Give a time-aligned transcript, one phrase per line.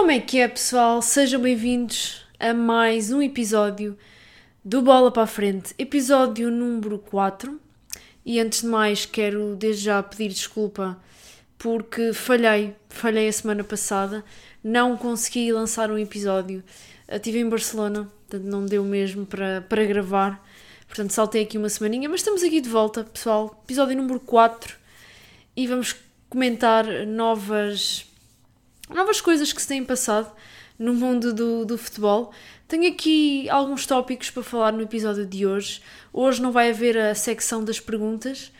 [0.00, 1.02] Como é que é, pessoal?
[1.02, 3.98] Sejam bem-vindos a mais um episódio
[4.64, 7.60] do Bola para a Frente, episódio número 4.
[8.24, 10.98] E antes de mais, quero desde já pedir desculpa
[11.58, 14.24] porque falhei, falhei a semana passada,
[14.64, 16.64] não consegui lançar um episódio.
[17.06, 20.42] Estive em Barcelona, portanto não deu mesmo para, para gravar,
[20.88, 24.78] portanto saltei aqui uma semaninha, mas estamos aqui de volta, pessoal, episódio número 4
[25.54, 25.94] e vamos
[26.30, 28.09] comentar novas
[28.94, 30.32] novas coisas que se têm passado
[30.78, 32.32] no mundo do, do futebol.
[32.66, 35.82] Tenho aqui alguns tópicos para falar no episódio de hoje.
[36.12, 38.52] Hoje não vai haver a secção das perguntas,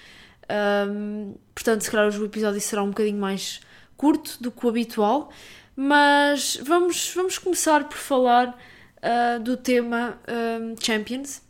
[0.88, 3.60] um, portanto, se calhar hoje o episódio será um bocadinho mais
[3.96, 5.30] curto do que o habitual.
[5.76, 8.58] Mas vamos, vamos começar por falar
[8.98, 11.40] uh, do tema um, Champions.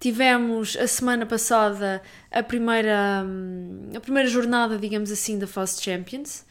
[0.00, 3.24] Tivemos a semana passada a primeira,
[3.94, 6.44] a primeira jornada, digamos assim, da fase Champions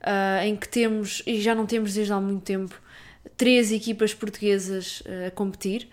[0.00, 2.74] uh, em que temos, e já não temos desde há muito tempo,
[3.36, 5.88] três equipas portuguesas uh, a competir.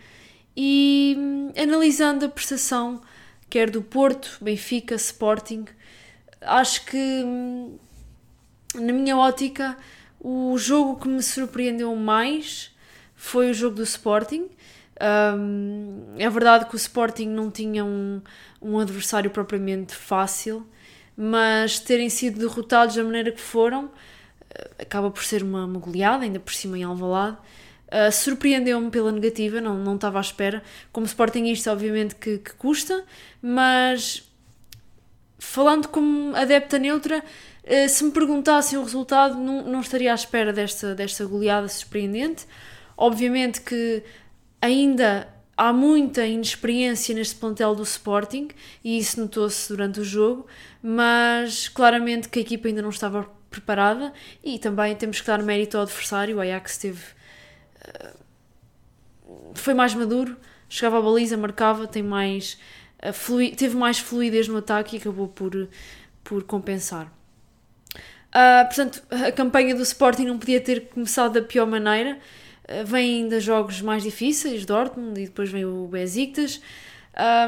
[0.55, 3.01] E um, analisando a prestação,
[3.49, 5.65] quer do Porto, Benfica, Sporting,
[6.41, 7.77] acho que, um,
[8.75, 9.77] na minha ótica,
[10.19, 12.75] o jogo que me surpreendeu mais
[13.15, 14.49] foi o jogo do Sporting.
[14.99, 18.21] Um, é verdade que o Sporting não tinha um,
[18.61, 20.67] um adversário propriamente fácil,
[21.17, 23.89] mas terem sido derrotados da maneira que foram
[24.57, 27.37] eh, acaba por ser uma, uma goleada, ainda por cima em Alvalade.
[27.87, 30.61] Uh, Surpreendeu-me pela negativa, não, não estava à espera.
[30.91, 33.03] Como Sportingista, obviamente que, que custa,
[33.41, 34.29] mas
[35.39, 37.23] falando como adepta neutra,
[37.63, 42.45] uh, se me perguntassem o resultado, não, não estaria à espera desta, desta goleada surpreendente.
[42.97, 44.03] Obviamente que
[44.61, 45.27] ainda
[45.57, 48.49] há muita inexperiência neste plantel do Sporting
[48.83, 50.45] e isso notou-se durante o jogo,
[50.81, 55.77] mas claramente que a equipa ainda não estava preparada e também temos que dar mérito
[55.77, 56.37] ao adversário.
[56.37, 57.03] O Ajax teve.
[57.87, 58.27] Uh,
[59.55, 60.37] foi mais maduro,
[60.69, 62.57] chegava à baliza, marcava, tem mais,
[63.13, 65.67] flui, teve mais fluidez no ataque e acabou por,
[66.23, 67.11] por compensar.
[68.27, 72.19] Uh, portanto, a campanha do Sporting não podia ter começado da pior maneira eh,
[72.85, 76.61] vêm ainda jogos mais difíceis, Dortmund, e depois vem o Besiktas.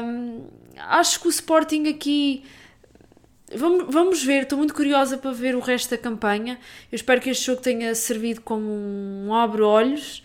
[0.02, 2.44] Um, acho que o Sporting aqui.
[3.54, 6.58] Vamos, vamos ver, estou muito curiosa para ver o resto da campanha.
[6.90, 10.22] Eu espero que este jogo tenha servido como um abre-olhos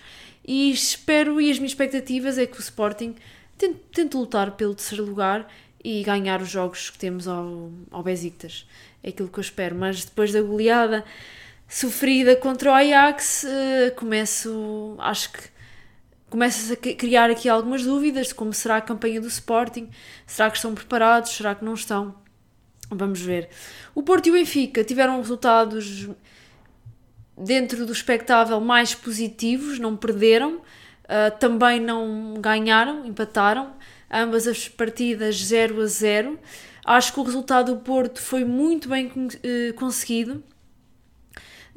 [0.47, 3.15] e espero, e as minhas expectativas é que o Sporting
[3.57, 5.51] tente, tente lutar pelo terceiro lugar
[5.83, 8.67] e ganhar os jogos que temos ao, ao Besiktas.
[9.03, 11.03] É aquilo que eu espero, mas depois da goleada
[11.67, 15.55] sofrida contra o Ajax, uh, começo, acho que
[16.29, 19.89] começas a criar aqui algumas dúvidas de como será a campanha do Sporting,
[20.25, 22.15] será que estão preparados, será que não estão?
[22.89, 23.49] Vamos ver.
[23.93, 26.09] O Porto e o Benfica tiveram resultados
[27.37, 33.73] dentro do expectável mais positivos, não perderam, uh, também não ganharam, empataram,
[34.11, 36.39] ambas as partidas 0 a 0.
[36.85, 40.43] Acho que o resultado do Porto foi muito bem uh, conseguido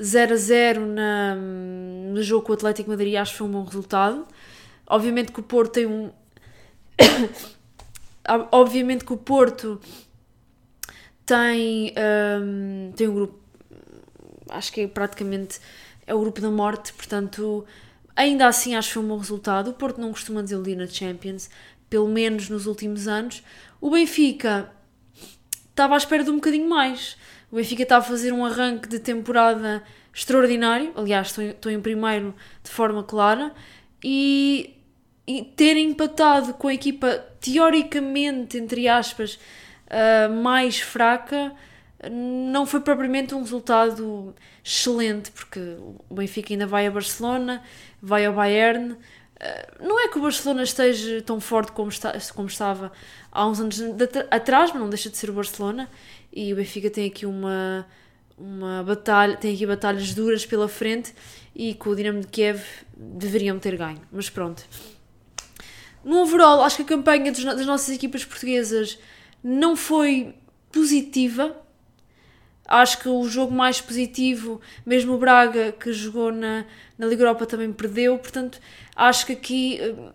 [0.00, 3.64] 0 a 0 na, no jogo com o Atlético Madrid acho que foi um bom
[3.64, 4.26] resultado.
[4.86, 6.10] Obviamente que o Porto tem um.
[8.52, 9.80] Obviamente que o Porto
[11.26, 11.94] tem,
[12.40, 13.38] um, tem um grupo.
[14.50, 15.60] Acho que é praticamente
[16.06, 17.66] é o grupo da morte, portanto,
[18.16, 19.70] ainda assim acho que foi um bom resultado.
[19.70, 21.50] O Porto não costuma desiludir na Champions,
[21.90, 23.42] pelo menos nos últimos anos.
[23.78, 24.72] O Benfica
[25.68, 27.18] estava à espera de um bocadinho mais.
[27.50, 29.82] O Benfica está a fazer um arranque de temporada
[30.14, 33.52] extraordinário, aliás, estou em, estou em primeiro de forma clara,
[34.04, 34.74] e,
[35.26, 39.38] e ter empatado com a equipa teoricamente, entre aspas,
[39.86, 41.52] uh, mais fraca,
[42.10, 45.60] não foi propriamente um resultado excelente, porque
[46.08, 47.62] o Benfica ainda vai a Barcelona,
[48.00, 48.92] vai ao Bayern.
[48.92, 48.98] Uh,
[49.80, 52.92] não é que o Barcelona esteja tão forte como, está, como estava
[53.32, 53.80] há uns anos
[54.30, 55.88] atrás, mas não deixa de ser o Barcelona
[56.32, 57.86] e o Benfica tem aqui uma,
[58.36, 61.14] uma batalha, tem aqui batalhas duras pela frente
[61.54, 62.62] e com o Dinamo de Kiev
[62.96, 64.64] deveriam ter ganho, mas pronto.
[66.04, 68.98] No overall, acho que a campanha dos, das nossas equipas portuguesas
[69.42, 70.34] não foi
[70.70, 71.56] positiva.
[72.66, 76.64] Acho que o jogo mais positivo, mesmo o Braga, que jogou na,
[76.96, 78.18] na Liga Europa, também perdeu.
[78.18, 78.60] Portanto,
[78.94, 80.12] acho que aqui eh,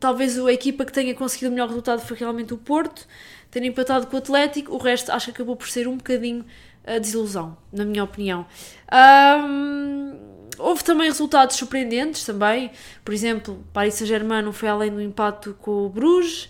[0.00, 3.06] talvez a equipa que tenha conseguido o melhor resultado foi realmente o Porto
[3.52, 6.44] ter empatado com o Atlético, o resto acho que acabou por ser um bocadinho
[6.84, 8.46] a desilusão, na minha opinião.
[8.90, 10.16] Um,
[10.58, 12.70] houve também resultados surpreendentes também,
[13.04, 16.46] por exemplo, Paris Saint-Germain não foi além do empate com o Bruges,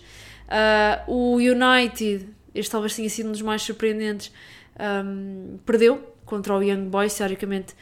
[0.47, 4.31] uh, o United, este talvez tenha sido um dos mais surpreendentes,
[5.05, 7.75] um, perdeu contra o Young Boys, teoricamente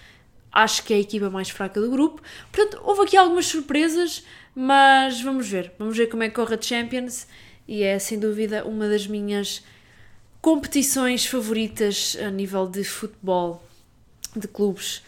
[0.51, 2.21] acho que é a equipa mais fraca do grupo.
[2.51, 5.71] Portanto, houve aqui algumas surpresas, mas vamos ver.
[5.79, 7.27] Vamos ver como é que corre a Champions
[7.71, 9.63] e é sem dúvida uma das minhas
[10.41, 13.63] competições favoritas a nível de futebol,
[14.35, 15.01] de clubes.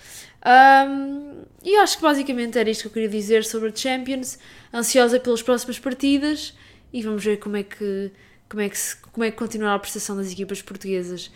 [0.45, 4.39] Um, e acho que basicamente era isto que eu queria dizer sobre a Champions.
[4.73, 6.53] Ansiosa pelas próximas partidas
[6.93, 8.09] e vamos ver como é que,
[8.47, 11.29] como é que, se, como é que continuará a prestação das equipas portuguesas.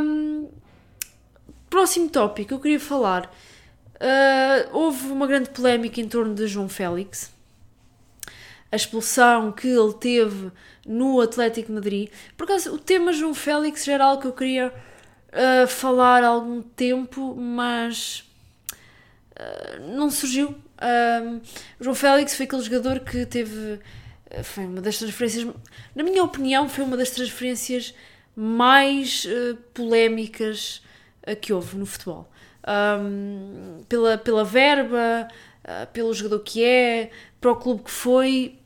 [0.00, 0.48] Um,
[1.68, 3.30] próximo tópico, eu queria falar.
[3.96, 7.30] Uh, houve uma grande polémica em torno de João Félix.
[8.72, 10.50] A expulsão que ele teve
[10.86, 12.08] no Atlético Madrid.
[12.36, 14.72] Por acaso, o tema João Félix já era algo que eu queria
[15.32, 18.24] uh, falar há algum tempo, mas
[19.38, 20.54] uh, não surgiu.
[21.80, 23.78] João Félix foi aquele jogador que teve.
[24.42, 25.46] Foi uma das transferências.
[25.94, 27.94] Na minha opinião, foi uma das transferências
[28.34, 29.26] mais
[29.72, 30.82] polémicas
[31.40, 32.28] que houve no futebol.
[32.66, 35.28] Um, pela, pela verba,
[35.64, 37.10] uh, pelo jogador que é,
[37.40, 38.58] para o clube que foi.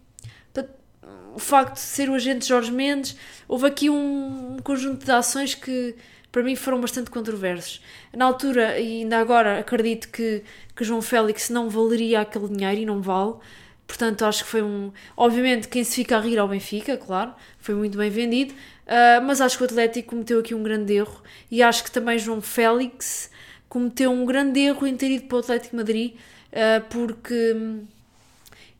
[1.37, 3.15] O facto de ser o agente Jorge Mendes,
[3.47, 5.95] houve aqui um, conjunto de ações que
[6.33, 7.83] para mim foram bastante controversos.
[8.15, 10.43] Na altura, e ainda agora, acredito que,
[10.75, 13.35] que João Félix não valeria aquele dinheiro e não vale.
[13.87, 14.91] Portanto, acho que foi um.
[15.17, 19.41] Obviamente, quem se fica a rir ao Benfica, claro, foi muito bem vendido, uh, mas
[19.41, 23.31] acho que o Atlético cometeu aqui um grande erro e acho que também João Félix
[23.69, 27.55] cometeu um grande erro em ter ido para o Atlético Madrid, uh, porque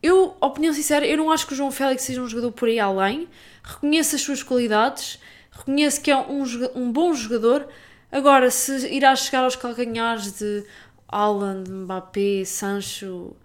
[0.01, 2.79] eu, opinião sincera, eu não acho que o João Félix seja um jogador por aí
[2.79, 3.27] além,
[3.63, 5.19] reconheço as suas qualidades,
[5.51, 6.43] reconheço que é um,
[6.75, 7.67] um bom jogador.
[8.11, 10.63] Agora, se irá chegar aos calcanhares de
[11.07, 13.35] Alan, Mbappé, Sancho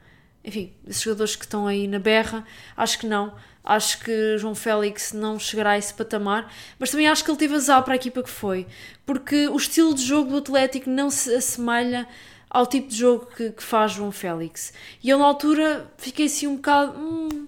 [0.45, 2.45] enfim, esses jogadores que estão aí na berra,
[2.77, 3.33] acho que não.
[3.65, 7.55] Acho que João Félix não chegará a esse patamar, mas também acho que ele teve
[7.55, 8.67] azar para a equipa que foi,
[9.07, 12.09] porque o estilo de jogo do Atlético não se assemelha
[12.53, 14.75] ao tipo de jogo que, que faz João Félix.
[15.03, 16.93] E eu, na altura, fiquei assim um bocado.
[16.99, 17.47] Hum,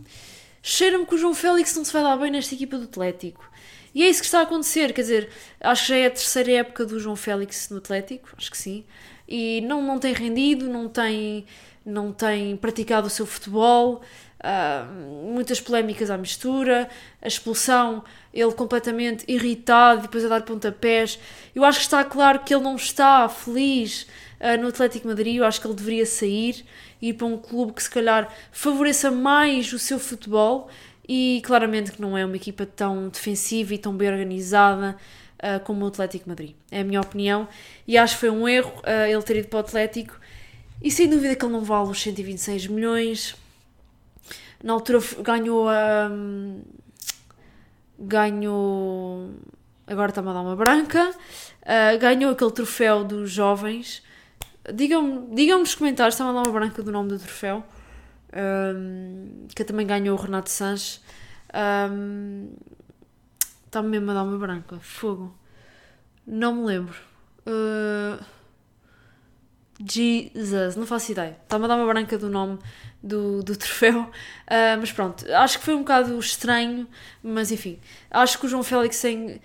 [0.63, 3.45] Cheira-me que o João Félix não se vai dar bem nesta equipa do Atlético.
[3.95, 5.29] E é isso que está a acontecer, quer dizer,
[5.61, 8.83] acho que já é a terceira época do João Félix no Atlético, acho que sim,
[9.29, 11.47] e não, não tem rendido, não tem
[11.85, 14.01] não tem praticado o seu futebol,
[14.41, 16.89] uh, muitas polémicas à mistura,
[17.21, 18.03] a expulsão,
[18.33, 21.19] ele completamente irritado, depois a dar pontapés.
[21.55, 24.07] Eu acho que está claro que ele não está feliz
[24.45, 26.65] uh, no Atlético Madrid, eu acho que ele deveria sair
[27.01, 30.69] e ir para um clube que se calhar favoreça mais o seu futebol
[31.09, 34.97] e claramente que não é uma equipa tão defensiva e tão bem organizada
[35.39, 36.55] uh, como o Atlético Madrid.
[36.71, 37.49] É a minha opinião
[37.89, 40.19] e acho que foi um erro uh, ele ter ido para o Atlético
[40.83, 43.37] e sem dúvida que ele não vale os 126 milhões.
[44.63, 46.09] Na altura ganhou a.
[46.11, 46.63] Um,
[47.99, 49.31] ganhou.
[49.87, 51.11] Agora está-me a dar uma branca.
[51.63, 54.03] Uh, ganhou aquele troféu dos jovens.
[54.73, 57.65] Digam-me digam nos comentários, dar uma branca do nome do troféu.
[58.37, 61.01] Um, que também ganhou o Renato Sanches.
[61.91, 62.53] Um,
[63.67, 64.79] está-me mesmo a dar uma branca.
[64.81, 65.37] Fogo.
[66.27, 66.97] Não me lembro.
[67.47, 68.23] Uh,
[69.83, 71.37] Jesus, não faço ideia.
[71.43, 72.59] Está-me a dar uma branca do nome
[73.03, 74.03] do, do troféu.
[74.03, 76.89] Uh, mas pronto, acho que foi um bocado estranho,
[77.23, 77.79] mas enfim.
[78.11, 79.41] Acho que o João Félix tem.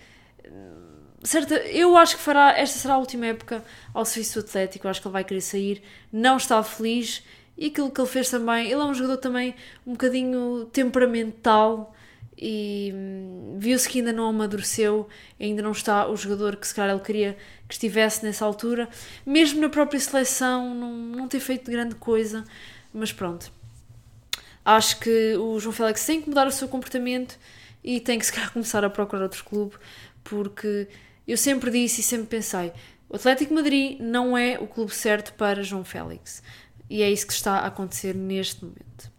[1.22, 2.58] Certa, eu acho que fará.
[2.58, 3.62] Esta será a última época
[3.92, 4.88] ao serviço do Atlético.
[4.88, 5.82] Acho que ele vai querer sair.
[6.12, 7.22] Não está feliz.
[7.56, 8.66] E aquilo que ele fez também.
[8.70, 9.54] Ele é um jogador também
[9.86, 11.94] um bocadinho temperamental
[12.40, 15.06] e hum, viu-se que ainda não amadureceu,
[15.38, 17.36] ainda não está o jogador que se calhar ele queria
[17.68, 18.88] que estivesse nessa altura,
[19.26, 22.44] mesmo na própria seleção não, não ter feito grande coisa,
[22.94, 23.52] mas pronto.
[24.64, 27.38] Acho que o João Félix tem que mudar o seu comportamento
[27.84, 29.74] e tem que se calhar começar a procurar outro clube,
[30.24, 30.88] porque
[31.30, 32.72] eu sempre disse e sempre pensei,
[33.08, 36.42] o Atlético Madrid não é o clube certo para João Félix.
[36.88, 39.12] E é isso que está a acontecer neste momento.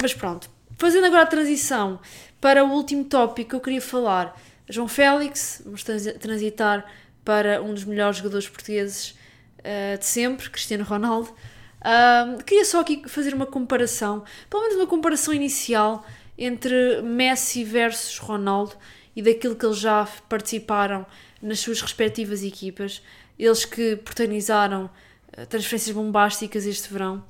[0.00, 2.00] Mas pronto, fazendo agora a transição
[2.40, 4.38] para o último tópico que eu queria falar,
[4.68, 6.86] João Félix, vamos transitar
[7.24, 9.10] para um dos melhores jogadores portugueses
[9.58, 11.28] uh, de sempre, Cristiano Ronaldo.
[11.80, 16.04] Uh, queria só aqui fazer uma comparação, pelo menos uma comparação inicial
[16.38, 18.74] entre Messi versus Ronaldo
[19.14, 21.04] e daquilo que eles já participaram
[21.42, 23.02] nas suas respectivas equipas,
[23.38, 24.90] eles que protagonizaram
[25.36, 27.24] uh, transferências bombásticas este verão.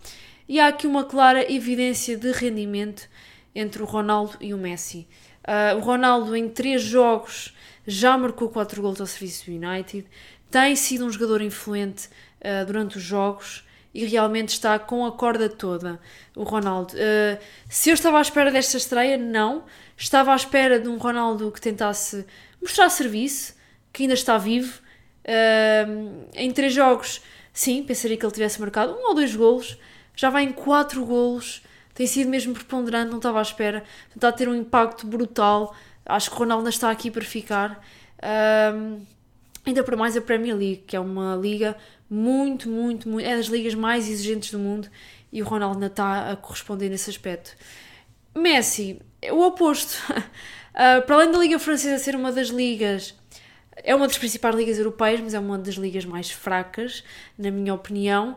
[0.48, 3.08] E há aqui uma clara evidência de rendimento
[3.54, 5.06] entre o Ronaldo e o Messi.
[5.44, 7.54] Uh, o Ronaldo, em três jogos,
[7.86, 10.06] já marcou 4 gols ao serviço do United,
[10.50, 12.08] tem sido um jogador influente
[12.40, 16.00] uh, durante os jogos e realmente está com a corda toda.
[16.36, 16.94] O Ronaldo.
[16.94, 17.38] Uh,
[17.68, 19.64] se eu estava à espera desta estreia, não.
[19.96, 22.24] Estava à espera de um Ronaldo que tentasse
[22.60, 23.54] mostrar serviço,
[23.92, 24.80] que ainda está vivo.
[26.34, 27.20] em três jogos
[27.52, 29.78] sim, pensaria que ele tivesse marcado um ou dois golos,
[30.16, 31.62] já vai em quatro golos,
[31.94, 35.74] tem sido mesmo preponderante, não estava à espera, está a ter um impacto brutal.
[36.06, 37.84] Acho que Ronaldo está aqui para ficar.
[39.66, 41.76] Ainda para mais a Premier League, que é uma liga
[42.08, 43.26] muito, muito, muito.
[43.26, 44.88] é das ligas mais exigentes do mundo
[45.32, 47.56] e o Ronaldo ainda está a corresponder nesse aspecto.
[48.34, 49.96] Messi, é o oposto.
[50.10, 53.14] Uh, para além da Liga Francesa ser uma das ligas,
[53.84, 57.04] é uma das principais ligas europeias, mas é uma das ligas mais fracas,
[57.38, 58.36] na minha opinião.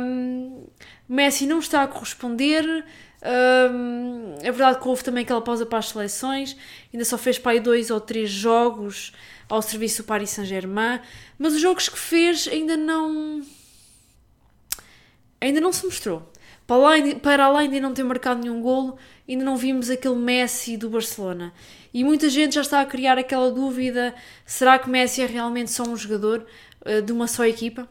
[0.00, 0.66] Um,
[1.08, 2.84] Messi não está a corresponder.
[3.24, 6.56] Um, é verdade que houve também aquela pausa para as seleções,
[6.92, 9.12] ainda só fez para aí dois ou três jogos
[9.48, 11.00] ao serviço do Paris Saint-Germain,
[11.38, 13.42] mas os jogos que fez ainda não.
[15.40, 16.30] ainda não se mostrou.
[16.66, 18.96] Para além, para além de não ter marcado nenhum golo,
[19.28, 21.52] ainda não vimos aquele Messi do Barcelona.
[21.92, 24.14] E muita gente já está a criar aquela dúvida:
[24.46, 26.46] será que Messi é realmente só um jogador
[26.86, 27.88] uh, de uma só equipa?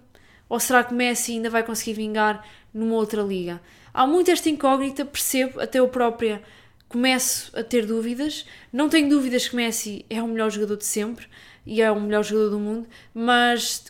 [0.50, 3.62] Ou será que Messi ainda vai conseguir vingar numa outra liga?
[3.94, 6.42] Há muito esta incógnita, percebo, até eu própria
[6.90, 8.46] começo a ter dúvidas.
[8.72, 11.28] Não tenho dúvidas que Messi é o melhor jogador de sempre
[11.66, 13.86] e é o melhor jogador do mundo, mas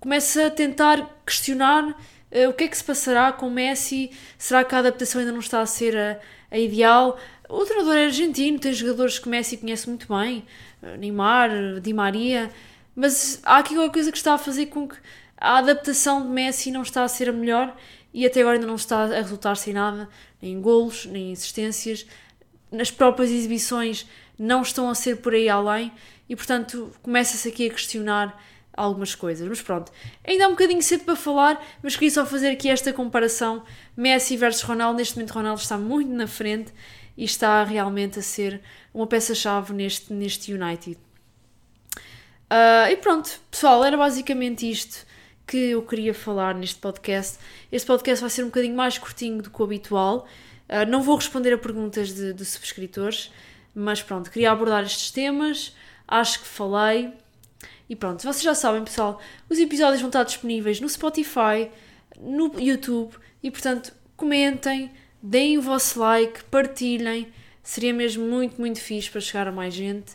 [0.00, 1.96] começo a tentar questionar
[2.48, 4.10] o que é que se passará com Messi.
[4.36, 6.18] Será que a adaptação ainda não está a ser a,
[6.50, 7.18] a ideal?
[7.48, 10.44] O treinador é argentino, tem jogadores que Messi conhece muito bem,
[10.82, 12.50] uh, Neymar, Di Maria,
[12.96, 14.96] mas há aqui alguma coisa que está a fazer com que
[15.36, 17.76] a adaptação de Messi não está a ser a melhor
[18.12, 20.08] e até agora ainda não está a resultar sem nada,
[20.40, 22.06] nem golos, nem assistências.
[22.70, 24.06] Nas próprias exibições
[24.38, 25.92] não estão a ser por aí além
[26.28, 28.40] e, portanto, começa-se aqui a questionar
[28.76, 29.48] algumas coisas.
[29.48, 29.90] Mas pronto,
[30.26, 33.62] ainda há um bocadinho cedo para falar, mas queria só fazer aqui esta comparação
[33.96, 34.98] Messi versus Ronaldo.
[34.98, 36.72] Neste momento, Ronaldo está muito na frente
[37.16, 38.60] e está realmente a ser
[38.92, 40.98] uma peça-chave neste, neste United.
[42.44, 45.06] Uh, e pronto, pessoal, era basicamente isto
[45.46, 47.38] que eu queria falar neste podcast.
[47.70, 50.26] Este podcast vai ser um bocadinho mais curtinho do que o habitual.
[50.68, 53.32] Uh, não vou responder a perguntas de, de subscritores,
[53.74, 55.74] mas pronto, queria abordar estes temas.
[56.06, 57.12] Acho que falei.
[57.88, 61.70] E pronto, vocês já sabem, pessoal, os episódios vão estar disponíveis no Spotify,
[62.18, 64.90] no YouTube e portanto comentem,
[65.22, 67.28] deem o vosso like, partilhem.
[67.62, 70.12] Seria mesmo muito, muito fixe para chegar a mais gente.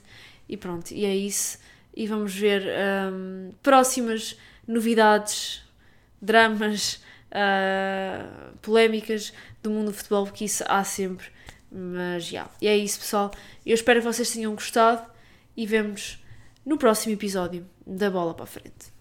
[0.48, 1.58] E pronto, e é isso.
[1.96, 2.64] E vamos ver
[3.12, 5.64] um, próximas novidades,
[6.22, 11.28] dramas, uh, polémicas do mundo do futebol, porque isso há sempre.
[11.72, 12.30] Mas já.
[12.32, 12.52] Yeah.
[12.62, 13.32] E é isso, pessoal.
[13.66, 15.06] Eu espero que vocês tenham gostado
[15.56, 16.24] e vemos
[16.70, 18.99] no próximo episódio da Bola para a Frente.